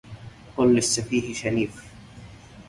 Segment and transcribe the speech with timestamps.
[0.57, 1.83] قل للسفيه شنيف